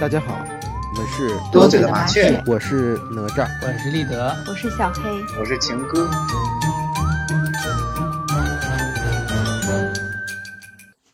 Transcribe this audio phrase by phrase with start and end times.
[0.00, 0.46] 大家好，
[0.94, 5.02] 我们是多嘴的麻雀，我是哪吒，我是立德，我是小黑，
[5.40, 6.08] 我是情歌。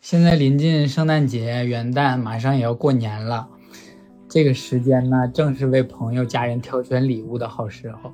[0.01, 3.47] 现在临近圣诞节、元旦，马上也要过年了。
[4.29, 8.13] 这个时间呢，正是为朋友、家人挑选礼物的好时候。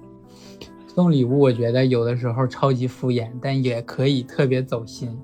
[0.88, 5.20] 送礼物，我觉得有的时候超级敷衍，但也可以特别走心。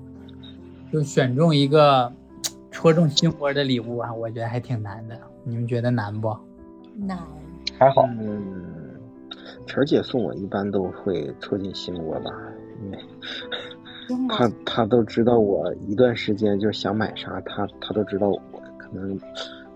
[0.92, 2.12] 就选中一个
[2.78, 5.20] 戳中心窝的礼物啊，我觉得还挺难的。
[5.42, 6.32] 你们觉得难不？
[6.94, 7.18] 难，
[7.76, 8.08] 还好。
[8.20, 8.94] 嗯，
[9.66, 12.30] 晨姐送我一般都会戳进心窝吧，
[12.80, 18.40] 因为她她都知道我一段时间就是想买啥，她她都知道我
[18.78, 19.18] 可能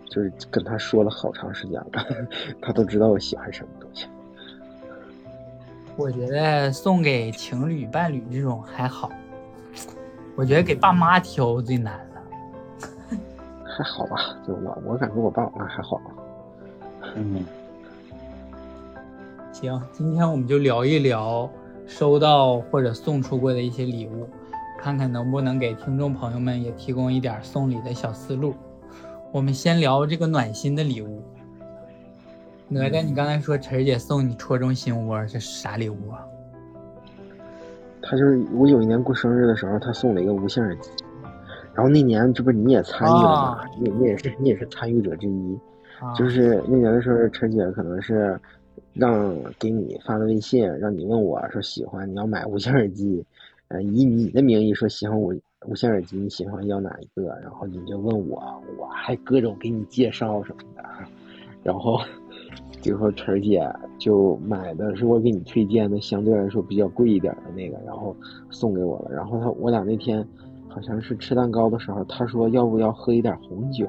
[0.06, 1.91] 就是跟她说了好长时间了，
[2.62, 4.06] 她都知道我喜欢什么东西。
[5.97, 9.11] 我觉得送给情侣、伴侣这种还好。
[10.36, 12.11] 我觉得给爸妈挑最难了，
[13.75, 14.17] 还好吧？
[14.47, 16.01] 就我，我感觉我爸我妈还好。
[17.17, 17.45] 嗯，
[19.53, 21.48] 行，今天我们就聊一聊
[21.87, 24.29] 收到或者送出过的一些礼物，
[24.79, 28.55] 看看能不能给听众朋友们也提供一点送礼的小思路。
[29.33, 31.23] 我们先聊这个暖心的礼物。
[32.69, 36.25] 哪吒，你刚才说晨姐送你戳中心窝，这是啥礼物啊？
[38.03, 40.91] 他就是我有一年过生日的时候，他送了一个无线耳机，
[41.75, 43.65] 然后那年这不你也参与了吗？
[43.81, 45.59] 你你也是你也是参与者之一，
[46.17, 48.39] 就是那年的时候，陈姐可能是
[48.92, 53.25] 让给你发的微信，让你问我说喜欢你要买无线耳机，
[53.69, 55.33] 呃以你的名义说喜欢无
[55.67, 57.29] 无线耳机，你喜欢要哪一个？
[57.42, 60.83] 然后你就问我，我还各种给你介绍什么的，
[61.62, 61.98] 然后。
[62.81, 63.64] 最后晨儿姐
[63.97, 68.14] 就买的是我给你推荐的，相对来说比较贵一点的那个，然后
[68.51, 69.14] 送给我了。
[69.14, 70.27] 然后他我俩那天
[70.75, 73.87] 好像是吃蛋糕的时候，他说要不要喝一点红酒，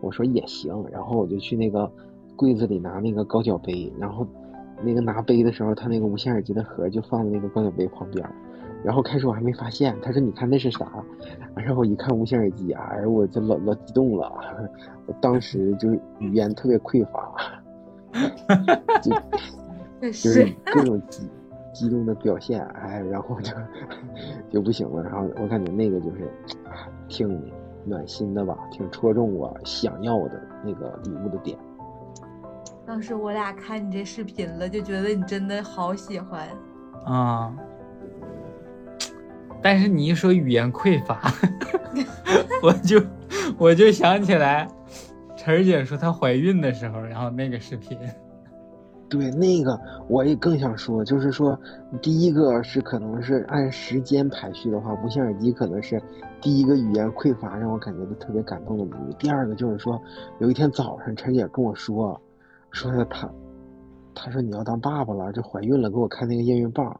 [0.00, 0.72] 我说也行。
[0.90, 1.90] 然后我就去那个
[2.34, 4.26] 柜子里拿那个高脚杯，然后
[4.82, 8.26] 那个拿杯的时候，他那个无线耳机的盒就放在那个高脚杯旁边。
[8.84, 10.90] 然后开始我还没发现，他说你看那是啥？
[11.54, 14.32] 然后我一看无线耳机，哎，我这老老激动了，
[15.06, 17.32] 我当时就语言特别匮乏。
[19.00, 19.10] 就
[20.00, 21.22] 就是各种激
[21.72, 23.52] 激动的表现，哎，然后就
[24.50, 25.02] 就不行了。
[25.02, 26.30] 然后我感觉那个就是
[27.08, 27.50] 挺
[27.84, 31.58] 暖心的吧，挺戳中我想要的那个礼物的点。
[32.84, 36.48] 当时我俩看你这视频了，就觉得你真的好喜欢
[37.04, 37.54] 啊。
[39.62, 41.20] 但是你一说语言匮乏，
[42.62, 43.00] 我就
[43.56, 44.68] 我就想起来。
[45.36, 47.98] 晨儿姐说她怀孕的时候，然后那个视频，
[49.12, 49.78] 对那个
[50.08, 51.58] 我也更想说，就是说
[52.00, 56.02] 第一个是可能是按时间排序的话，无线耳机可能是
[56.40, 59.12] 第一个语言匮乏让我感觉到特别感动的礼物。
[59.18, 60.00] 第二个就是说
[60.38, 62.18] 有一天早上陈姐跟我说，
[62.70, 63.30] 说她，
[64.14, 66.98] 她说你要当爸爸了，就怀孕了，给我看那个验孕棒，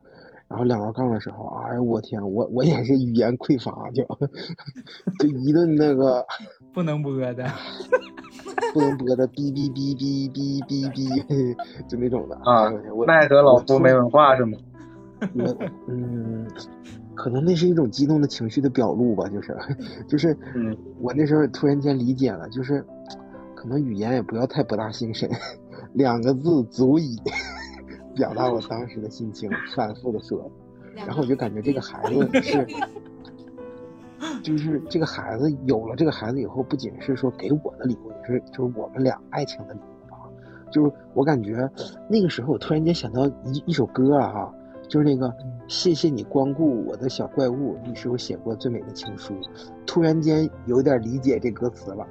[0.49, 4.05] 然后两道杠的时候，哎呀我天，我我也是语言匮乏，就
[5.19, 6.27] 就一顿那个
[6.75, 7.47] 不能播的。
[8.73, 11.57] 不能播的哔哔哔哔哔哔哔，
[11.89, 12.71] 就那种的啊。
[13.07, 14.59] 奈何老夫没文化是吗？
[15.35, 16.47] 我嗯，
[17.15, 19.57] 可能那是一种激动的情绪的表露吧，就是
[20.09, 22.85] 就是，嗯，我那时候突然间理解了，就是
[23.55, 25.31] 可能语言也不要太博大精深，
[25.93, 27.17] 两个字足以
[28.15, 30.51] 表达我当时的心情，反复的说，
[30.95, 32.67] 然后我就感觉这个孩子是。
[34.43, 40.19] 就是这个孩子有了这个孩子以后，不仅是说给我的礼物，也是就是我们俩爱情的礼物啊。
[40.71, 41.71] 就是我感觉
[42.09, 44.53] 那个时候，我突然间想到一一首歌啊，
[44.89, 45.33] 就是那个
[45.69, 49.35] 谢谢你光顾我的小怪物，你是我写过最美的情书。
[49.87, 52.07] 突然间有点理解这歌词了。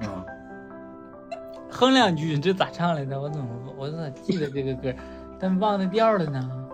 [0.00, 0.08] 嗯，
[1.70, 3.20] 哼两句，这咋唱来的？
[3.20, 3.46] 我怎么
[3.76, 4.92] 我咋记得这个歌，
[5.38, 6.68] 但忘了调了呢？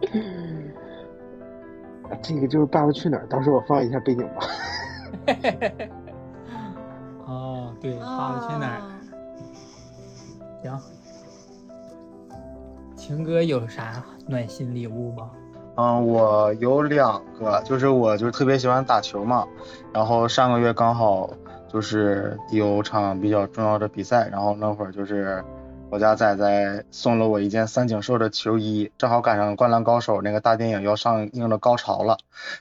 [2.22, 4.46] 这个就是《爸爸去哪儿》，到时候我放一下背景吧。
[7.26, 8.80] 哦，对，《爸爸去哪儿》。
[10.62, 10.78] 行，
[12.96, 15.30] 情哥有啥暖心礼物吗？
[15.76, 19.46] 嗯，我有两个，就是我就是特别喜欢打球嘛，
[19.92, 21.30] 然后上个月刚好
[21.68, 25.42] 就是有场比较重要的比赛，然后那会儿就是。
[25.90, 32.16] 我家仔仔送了我一件三井寿的球衣，正好赶上《灌篮高手》那个大电影要上映的高潮了，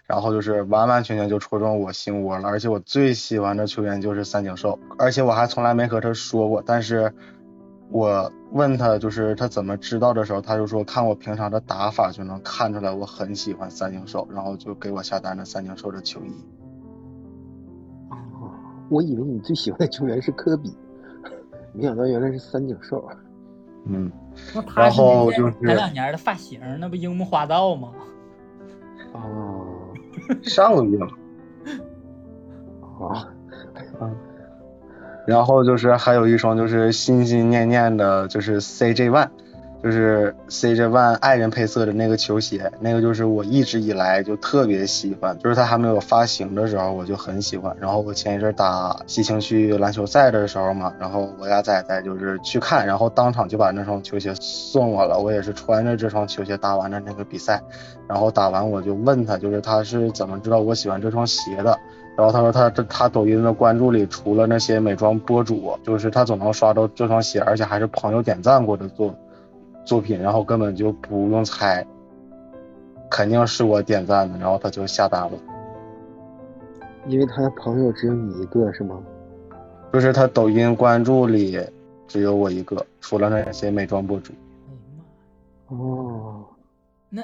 [0.07, 2.49] 然后就是完完全全就戳中我心窝了。
[2.49, 7.13] 而且我最喜欢的球员就是三井寿，而且我还从来没和他说过，但是
[7.91, 16.33] 我问他就是他怎么知道的时候，他就说看我平常的打法就能看出来我很喜欢三井寿，然后就给我下单了三井寿的球衣。
[18.09, 18.49] 哦，
[18.89, 20.75] 我以为你最喜欢的球员是科比，
[21.79, 23.03] 没想到原来是三井寿。
[23.85, 24.11] 嗯，
[24.53, 27.91] 那他然是后就是前两年的发型，那不樱木花道吗？
[29.13, 29.65] 哦，
[30.43, 31.07] 上个月嘛。
[32.99, 33.29] 啊，
[35.25, 39.29] 然后就是还有一双就是心心念念的，就是 CJ One，
[39.81, 47.73] 就是 CJ One 爱人配色的那个球鞋，那个就是我一直以来就特别喜欢，就是它还没有发行的时候我就很喜欢。
[47.79, 57.61] 然后我前一阵打西青区篮球赛的时候嘛，然后我家仔仔就是去看，然后当场就把那双球鞋送我了，我也是穿着这双球鞋打完的那个比赛，
[58.05, 61.79] 然后打完我就问他，就是他是怎么知道我喜欢这双鞋的。
[62.17, 69.17] 然后他说他他抖音的关注里，除了那些美妆博主，就是他总能刷到这双鞋，而且还是朋友点赞过的作品
[69.85, 71.85] 作品，然后根本就不用猜，
[73.09, 75.31] 肯定是我点赞的，然后他就下单了。
[77.07, 79.01] 因为他的朋友只有你一个是吗？
[79.91, 81.59] 就是他抖音关注里
[82.07, 84.31] 只有我一个，除了那些美妆博主。
[84.31, 84.35] 哎
[84.73, 84.79] 呀
[85.69, 86.45] 妈，哦，
[87.09, 87.23] 那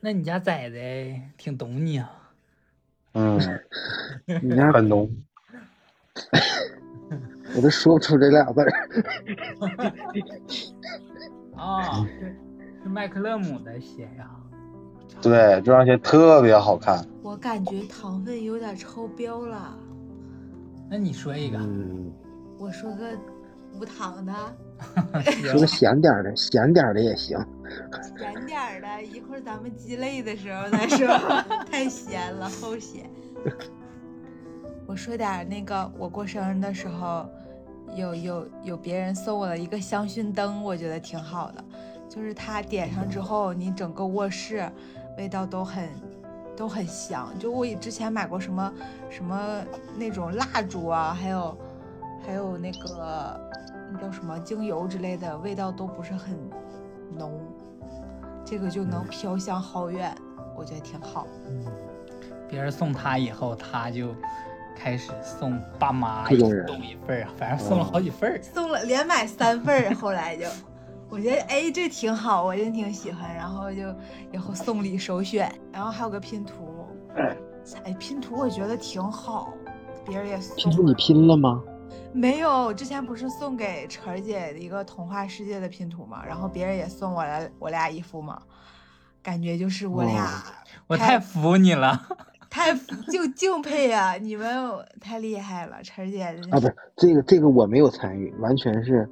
[0.00, 2.10] 那你家崽崽挺懂你啊。
[3.14, 3.38] 嗯，
[4.42, 5.10] 你家很浓。
[7.56, 8.70] 我都说不出这俩字儿。
[11.58, 12.36] 啊，是
[12.82, 14.30] 是麦克勒姆的鞋呀。
[15.20, 17.04] 对，这双鞋特别好看。
[17.22, 19.76] 我感觉糖分有点超标了。
[20.88, 22.10] 那你说一个，嗯，
[22.58, 23.10] 我说个
[23.74, 24.32] 无糖的，
[25.44, 27.36] 说个咸点的，咸点的也行。
[28.16, 31.06] 咸点的，一会儿咱们鸡肋的时候再说，
[31.70, 33.10] 太咸了，齁咸。
[34.86, 37.28] 我说点那个，我过生日的时候，
[37.98, 41.64] 有有有别人送我了一个香薰灯，我觉得挺好的，
[42.08, 44.70] 就是它点上之后，你整个卧室
[45.16, 45.88] 味道都很
[46.56, 47.36] 都很香。
[47.38, 48.72] 就我之前买过什么
[49.10, 49.60] 什么
[49.96, 51.58] 那种蜡烛啊，还有
[52.24, 53.40] 还有那个
[53.92, 56.38] 那叫什么精油之类的，味道都不是很
[57.16, 57.40] 浓，
[58.44, 60.16] 这个就能飘香好远，
[60.56, 61.26] 我觉得挺好。
[61.48, 61.64] 嗯，
[62.48, 64.14] 别人送他以后，他就
[64.78, 68.40] 开始送爸妈各种人送一份儿啊，反正送了好几份儿。
[68.42, 70.46] 送了连买三份儿，后来就，
[71.08, 73.94] 我觉得哎这挺好，我真挺喜欢，然后就
[74.32, 76.86] 以后送礼首选，然后还有个拼图，
[77.84, 79.52] 哎拼图我觉得挺好，
[80.06, 81.60] 别人也送拼图你拼了吗？
[82.12, 88.40] 没有，之前不是送给晨儿姐一个童话世界的拼图嘛，然后别人也送我了我俩一副嘛，
[89.22, 90.42] 感觉就是我俩
[90.86, 92.00] 我太服你了。
[92.50, 92.72] 太
[93.12, 94.48] 就敬佩呀、你们
[95.00, 99.08] 太厉害了，晨儿姐啊，不是这个这个我没有参与，完全是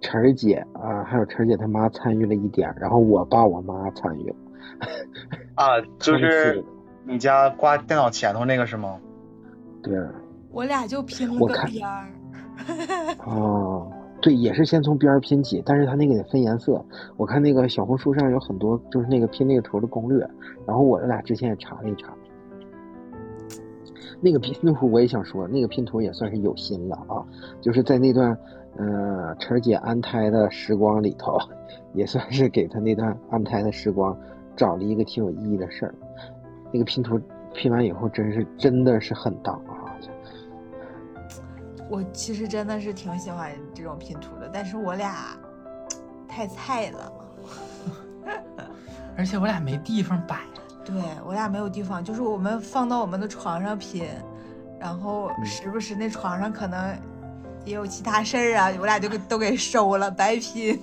[0.00, 4.36] 晨儿姐啊，还有晨儿姐他妈参与了一点，然后我爸我妈参与了。
[5.54, 6.64] 啊，就是是
[7.04, 8.98] 你家挂电脑前头那个是吗？
[9.82, 9.98] 对，
[10.50, 12.08] 我俩就拼了个我看边儿。
[13.24, 13.90] 哦，
[14.20, 16.84] 对，也是先从边儿拼起，但是它那个得分颜色。
[17.16, 20.18] 我看那个小红书上有很多就是那个拼那个图的攻略，
[20.66, 22.12] 然后我俩之前也查了一查。
[24.20, 27.24] 那个拼图我也想说，那个拼图也算是有心了啊，
[27.60, 28.36] 就是在那段，
[28.76, 31.38] 呃，晨儿姐安胎的时光里头，
[31.94, 34.16] 也算是给她那段安胎的时光
[34.56, 35.94] 找了一个挺有意义的事儿。
[36.72, 37.20] 那个拼图
[37.54, 39.96] 拼完以后，真是真的是很大啊！
[41.90, 45.36] 我其实真的是挺喜欢这种拼图的，但是我俩
[46.28, 47.12] 太菜了。
[49.16, 50.40] 而且我俩没地方摆，
[50.88, 54.06] 对我俩没有地方，就是我们放到我们的床上拼，
[54.80, 56.96] 然后嗯时不时那床上可能
[57.66, 60.80] 也有其他事儿啊，我俩就给都给收了，白拼。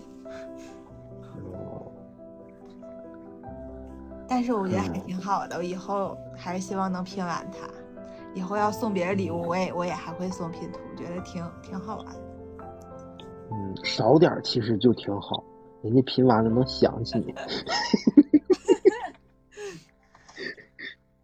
[4.27, 7.67] 但是我觉得还挺好的，我以后还是希望能拼完它。
[8.35, 12.21] 以后要送别人礼物，我也我也还会送拼图，觉得挺挺好玩的。
[13.51, 15.43] 嗯，少点其实就挺好，
[15.81, 17.33] 人家拼完了能想起你。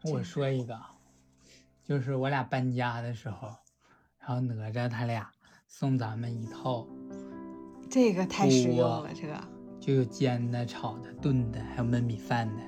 [0.04, 0.76] 我说一个，
[1.84, 3.50] 就是我俩搬家的时候，
[4.20, 5.30] 然后哪吒他俩
[5.68, 6.88] 送咱们一套，
[7.90, 9.34] 这个太实用了，这个。
[9.80, 12.62] 就有煎的、炒的、炖的，还有焖米饭的。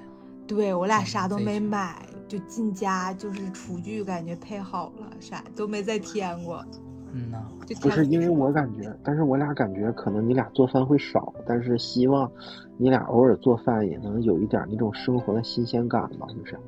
[0.48, 6.66] 对我俩嗯啥都没买，就进家就是厨具感觉配好了，啥都没再添过，
[7.12, 7.48] 嗯呐，
[7.82, 12.32] 不是因为我感觉，但是我俩感觉可能你俩做饭会少，但是希望
[12.78, 16.60] 你俩偶尔做饭也能有一点那种生活的新鲜感吧，就是。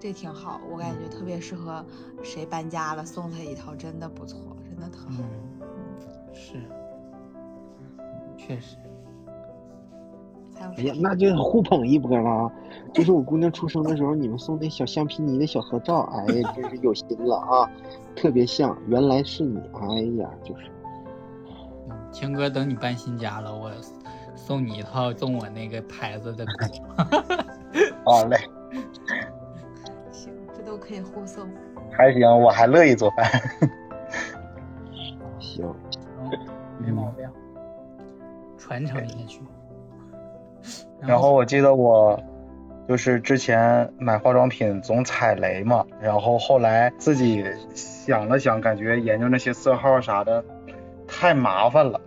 [0.00, 1.84] 这挺好，我感觉特别适合
[2.22, 5.22] 谁搬家了送他一套，真的不错，真的特好。
[5.60, 5.66] 嗯，
[6.32, 6.54] 是，
[8.36, 8.76] 确实。
[10.60, 12.50] 哎呀，那就互捧一波了啊！
[12.92, 17.70] 就是我姑娘出生的时候，你们送那小橡皮泥的小合照，哎呀，真是有心了啊，
[18.16, 20.70] 特别像，原来是你，哎呀，就是。
[22.10, 23.70] 青哥，等你搬新家了，我
[24.34, 26.44] 送你一套送我那个牌子的。
[28.04, 28.36] 好嘞。
[30.88, 31.46] 可以互送。
[31.92, 33.26] 还行，我还乐意做饭。
[35.38, 35.74] 行，
[36.78, 37.28] 没毛病，
[38.56, 39.40] 传承下去。
[41.00, 42.18] 然后我记得我
[42.88, 50.42] 就是之前买化妆品总踩雷嘛，然后后来自己想了想，感觉研究那些色号啥的
[51.06, 52.00] 太麻烦了。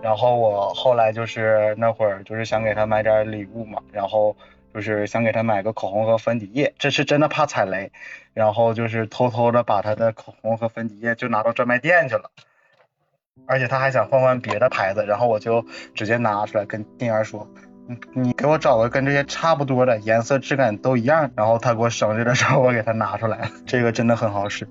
[0.00, 4.36] 然后我后来就是那会儿就是想给他买点礼物嘛，然后
[4.78, 7.90] 就是想给他买个口红和粉底液，这是真的怕踩雷。
[8.32, 12.30] 然后就是偷偷的把他的口红和粉底液就拿到专卖店去了，
[13.44, 17.48] 而且他还想换换别的牌子，然后我就直接拿出来跟店员说。
[18.14, 24.68] 你给我找个跟这些差不多的颜色、质感都一样，然后他给我生日的时候我给他拿出来，这个真的很好使。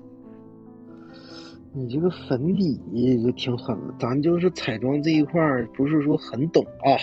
[1.74, 2.80] 你这个粉底
[3.22, 5.38] 就挺狠的，咱就是彩妆这一块
[5.76, 6.96] 不是说很懂啊，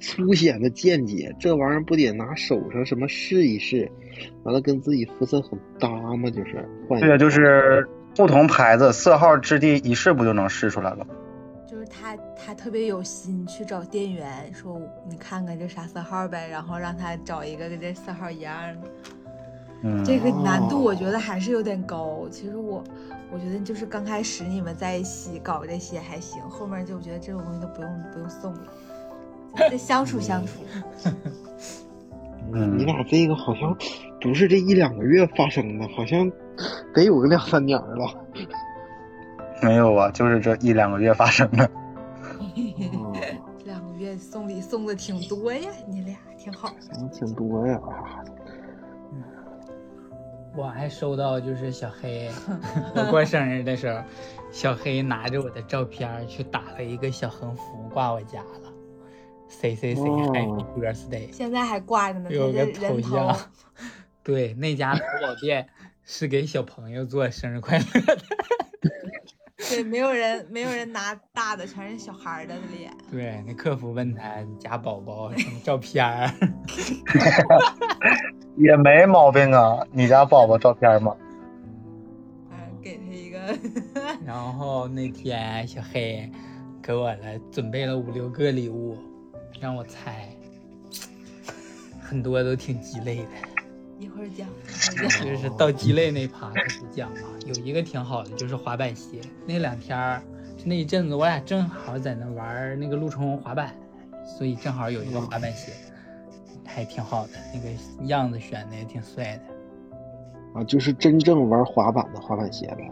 [0.00, 3.90] 粗显的见解，这玩意儿不得拿手上什么试一试，
[4.42, 6.30] 完了跟自己肤色很搭吗？
[6.30, 6.98] 就是换。
[7.00, 11.06] 对啊，就是不同牌子色号质地一试不就能试出来了？
[11.70, 18.88] 就是他，他特别有心去找店员说，你看看这啥色号呗，然后让他找一个跟这色号一样的。
[19.82, 22.26] 嗯，这个难度我觉得还是有点高。
[22.30, 22.82] 其实我，
[23.32, 28.72] 我觉得就是刚开始你们在一起搞这些还行，后面就我觉得这种东西都不用不用送了，
[29.56, 30.52] 得相处相处。
[32.52, 33.76] 嗯，你俩这个好像
[34.20, 36.30] 不是这一两个月发生的，好像
[36.92, 38.24] 得有个两三年了。
[39.62, 41.70] 没有啊，就是这一两个月发生的。
[43.64, 46.74] 两个月送礼送的挺多呀，你俩挺好。
[46.98, 47.78] 嗯，挺多呀。
[50.56, 52.28] 我还收到就是小黑，
[52.96, 54.02] 我过生日的时候，
[54.50, 58.69] 小黑拿着我的照片去打了一个小横幅挂我家了。
[59.50, 63.36] C C C Happy Birthday，现在还挂着呢，有个头像。
[64.22, 65.68] 对，那家淘宝店
[66.04, 68.18] 是给小朋友做生日快乐的。
[69.68, 72.90] 对，没有人，没有人拿大的，全是小孩的脸。
[73.10, 76.30] 对，那客服问他家宝宝什么照片儿，
[78.56, 79.86] 也没毛病啊。
[79.92, 81.14] 你家宝宝照片吗？
[82.50, 83.38] 嗯，给他一个。
[84.24, 86.30] 然后那天小黑
[86.82, 88.96] 给我了准备了五六个礼物，
[89.58, 90.28] 让我猜，
[92.00, 93.28] 很多都挺鸡肋的。
[93.98, 94.48] 一会儿讲，
[95.22, 97.18] 就是到鸡肋那趴开始讲嘛。
[97.46, 99.20] 有一个挺好的，就是滑板鞋。
[99.46, 100.22] 那两天儿，
[100.64, 103.74] 那一阵子我俩正好在那玩那个陆冲滑板，
[104.24, 105.72] 所以正好有一个滑板鞋，
[106.64, 107.32] 还挺好的。
[107.52, 107.68] 那个
[108.06, 109.42] 样子选的也挺帅的。
[110.54, 112.90] 啊，就是真正玩滑板的滑板鞋呗。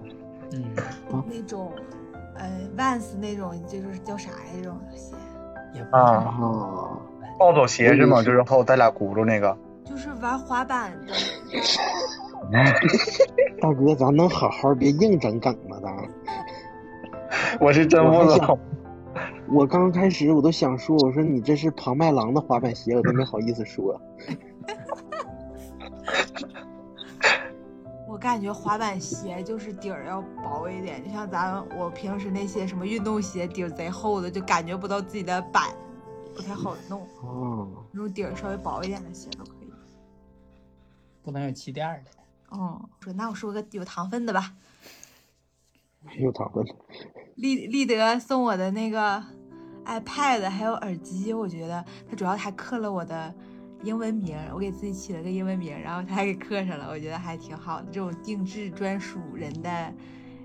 [0.53, 0.65] 嗯，
[1.27, 1.73] 那种，
[2.37, 4.37] 呃，Vans 那种，就是叫啥呀？
[4.55, 5.15] 这种鞋？
[5.75, 6.99] 也不啊，
[7.39, 8.23] 暴走鞋是吗？
[8.23, 9.57] 就是后带俩轱辘那个。
[9.85, 11.13] 就是玩滑板的。
[13.61, 15.79] 大哥，咱能好好别硬整梗吗？
[15.83, 15.95] 咱。
[17.61, 18.59] 我是真不懂。
[19.49, 24.01] 我刚开始我都想说，我说你这是庞麦郎的滑板鞋，我都没好意思说。
[28.19, 35.75] 感觉滑板鞋就是底儿要薄一点，就像咱我平时那些什么运动鞋，底儿贼厚的，就感觉不到自己的板，
[36.35, 37.03] 不太好弄。
[37.23, 37.85] 哦。
[37.93, 39.73] 那种底儿稍微薄一点的鞋都可以。
[41.23, 42.11] 不能有气垫的。
[42.57, 44.55] 哦，说那我说个有糖分的吧。
[46.19, 46.65] 有糖分。
[47.35, 49.23] 立立德送我的那个
[49.85, 53.35] iPad 还有耳机，我觉得它主要还刻了我的
[53.83, 57.87] 英文名，我给自己起了个英文名，然后他还给刻上了，我觉得还挺好的。
[57.93, 59.71] 这种定制专属人的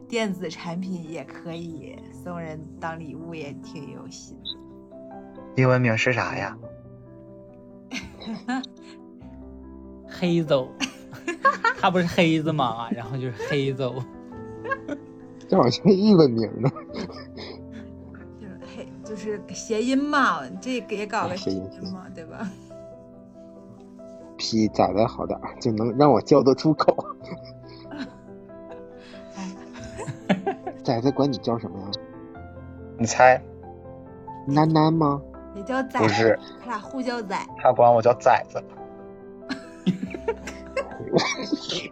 [0.08, 4.38] 电子产品也可以送人当礼物，也挺有心。
[5.56, 6.58] 英文名是啥呀？
[10.08, 10.72] 黑走，
[11.80, 12.88] 他不是黑子吗？
[12.92, 13.96] 然后就是黑走，
[15.50, 16.70] 这好像英文名呢。
[18.40, 22.48] 就是黑，就是谐音嘛，这也搞个谐音嘛，对吧
[24.54, 26.96] ？P 咋的好点就能让我叫得出口。
[30.84, 31.88] 崽子管你叫什么呀？
[33.00, 33.42] 你猜？
[34.46, 35.20] 楠楠吗？
[35.56, 37.44] 也叫崽，不是，他俩互叫崽。
[37.58, 38.64] 他管我叫崽子。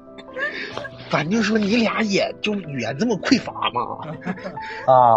[1.10, 3.98] 反正说你俩也就语言这么匮乏嘛？
[4.86, 5.16] 啊。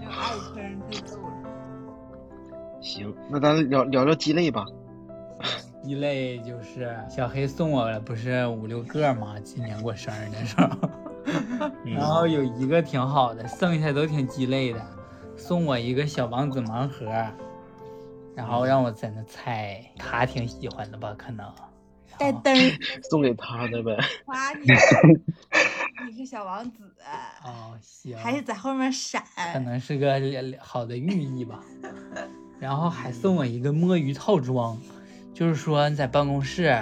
[0.00, 0.12] 就爱
[0.54, 1.22] 坑太逗了。
[2.80, 4.64] 行，那咱聊聊聊鸡肋吧。
[5.86, 9.36] 鸡肋就是小黑送我了，不是五六个吗？
[9.44, 14.84] 今年过生日的时候， 然后有一个挺好的，剩下都挺鸡肋的。
[15.36, 17.06] 送我一个小王子盲盒，
[18.34, 21.14] 然后让我在那猜，他挺喜欢的吧？
[21.16, 21.48] 可能
[22.18, 22.52] 带灯
[23.08, 23.96] 送给他的呗。
[24.24, 24.66] 夸 你，
[26.10, 26.82] 你是小王子，
[27.44, 30.20] 哦，行，还是在后面闪，可能是个
[30.58, 31.62] 好的寓意吧。
[32.58, 34.76] 然后还送我一个摸鱼套装，
[35.36, 36.74] 就是说你在办公室，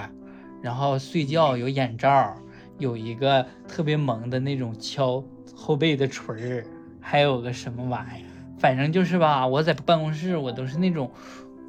[0.62, 2.36] 然后睡觉有眼罩，
[2.78, 5.24] 有一个特别萌的那种敲
[5.56, 6.64] 后背的锤儿，
[7.00, 8.26] 还有个什么玩意儿。
[8.56, 11.10] 反正就是吧，我在办公室我都是那种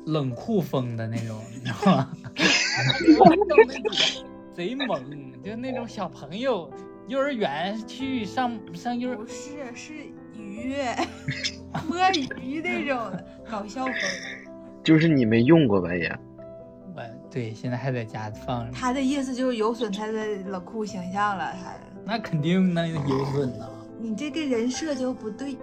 [0.06, 2.12] 冷酷风的那种，你知道吗？
[4.54, 5.04] 贼萌，
[5.44, 6.72] 就那种小朋友，
[7.08, 9.92] 幼儿园去上上幼儿不是是
[10.38, 10.76] 鱼
[11.90, 11.98] 摸
[12.44, 13.12] 鱼那种
[13.50, 13.96] 搞笑风。
[14.86, 16.16] 就是你没用过吧也？
[17.36, 18.72] 我对，现在还在家放着。
[18.72, 21.74] 他的意思就是有损他的冷酷形象了，他
[22.06, 23.68] 那肯定那有损呐。
[24.00, 25.58] 你这个人设就不对。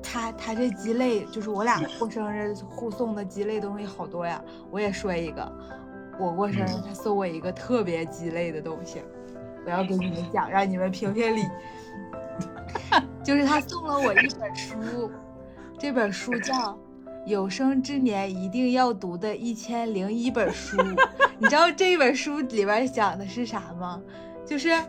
[0.00, 5.52] 他他这鸡肋就是我俩过生日互送的鸡肋东西好多呀，我也说一个，
[6.16, 9.02] 我过生日他送我一个特别鸡肋的东西，
[9.64, 11.42] 我要给你们讲，让你们评评理。
[13.24, 15.10] 就是他送了我一本书，
[15.76, 16.54] 这本书叫
[17.26, 20.76] 《有生之年一定要读的一千零一本书》，
[21.38, 24.00] 你知道这本书里边讲的是啥吗？
[24.46, 24.70] 就是。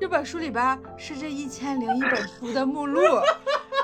[0.00, 3.00] 这本书里边是这一千零一本书的目录，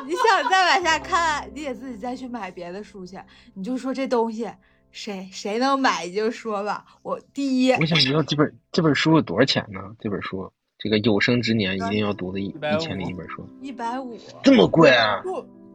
[0.07, 3.19] 你想再往下看，你得自己再去买别的书去。
[3.55, 4.51] 你就说这东西
[4.91, 6.85] 谁谁能买，你就说吧。
[7.03, 9.81] 我第一，我想知道这本这本书有多少钱呢？
[10.01, 15.23] 这本书，这个有生之年一定要读的一一千零一本书，一百五，这么贵啊？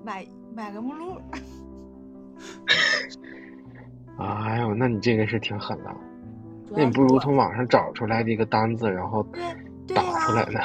[0.04, 1.18] 买买个目录。
[4.20, 5.92] 哎呦，那你这个是挺狠的。
[6.70, 9.26] 那你不如从网上找出来这个单子，然后
[9.88, 10.60] 打出来呢。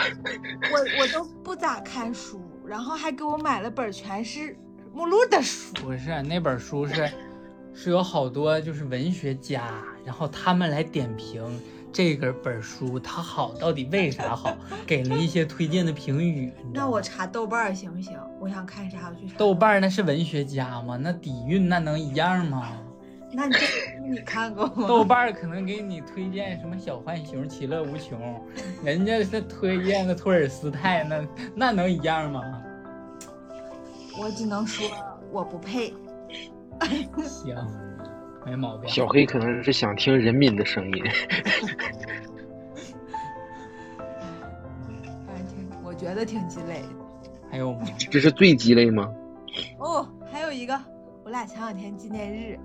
[0.70, 4.54] 我我都不咋看书，然后还给我买了本全是
[4.92, 5.72] 目录的书。
[5.74, 7.10] 不是那本书是，
[7.72, 9.68] 是有好多就是文学家，
[10.04, 11.42] 然后他们来点评
[11.92, 16.52] 这个本书它好到底为啥好， 给了一些推荐的评语。
[16.72, 18.18] 那我查豆瓣行不行？
[18.38, 19.38] 我想看啥，我去查。
[19.38, 20.98] 豆瓣那是文学家吗？
[21.00, 22.72] 那底蕴那能一样吗？
[23.32, 23.58] 那这
[24.08, 24.86] 你看过吗？
[24.86, 28.40] 豆瓣可能给你推荐什么小浣熊其乐无穷，
[28.84, 32.42] 人家是推荐的托尔斯泰，那那能一样吗？
[34.18, 34.88] 我只能说
[35.32, 35.92] 我不配。
[37.26, 37.56] 行，
[38.46, 38.88] 没毛病。
[38.88, 41.04] 小黑可能是想听人民的声音。
[45.26, 46.84] 反正挺，我觉得挺鸡肋。
[47.50, 47.86] 还有吗？
[48.10, 49.12] 这是最鸡肋吗？
[49.78, 50.80] 哦，还有一个，
[51.24, 52.58] 我俩前两天纪念日。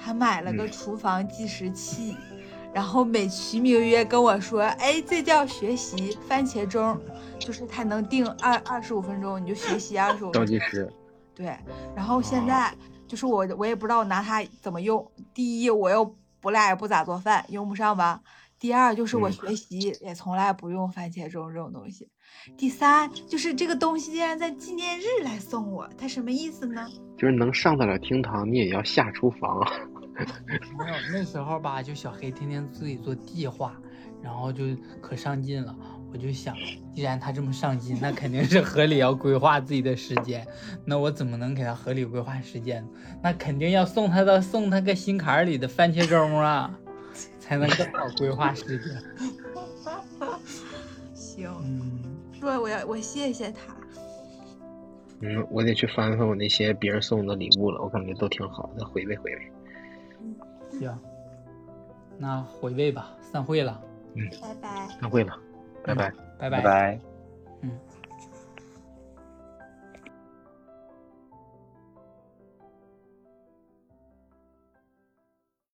[0.00, 2.16] 他买了个厨房计时器，
[2.72, 6.96] 然后美其名曰跟我说：“哎，这叫学习番茄钟，
[7.36, 10.88] 就是他能定二二十五分钟，你就学习二十五。”倒计时。
[11.34, 11.56] 对，
[11.96, 12.72] 然后现在
[13.08, 15.10] 就是我，我也不知道拿它怎么用。
[15.34, 18.20] 第一，我又不赖也不咋做饭，用不上吧。
[18.60, 22.08] 第二，就是我学习也从来不用番茄钟这种东西。
[22.56, 26.86] 第三，就是这个东西竟然在纪念日来送我，它什么意思呢？
[27.16, 29.60] 就是能上得了厅堂，你也要下厨房。
[30.46, 30.54] 没
[30.90, 33.76] 有，那时候吧，就小黑天天自己做计划，
[34.20, 34.64] 然后就
[35.00, 35.74] 可上进了。
[36.10, 36.56] 我就想，
[36.94, 40.46] 既然他这么上进，那肯定是合理要规划自己的时间。
[40.84, 42.86] 那我怎么能给他合理规划时间？
[43.22, 46.74] 那肯定要送他到送他个心坎里的番茄钟啊，
[47.38, 49.02] 才能更好规划时间。
[51.14, 53.76] 行，嗯，说我要我谢谢他。
[55.20, 59.52] 嗯，我得去翻翻我那些别人送的礼物了，我感觉都挺好的，回味回味。
[60.78, 60.96] 行，
[62.16, 63.80] 那回味吧，散会了。
[64.14, 64.88] 嗯，拜拜。
[65.00, 65.36] 散会了，
[65.88, 67.07] 拜拜，拜拜拜。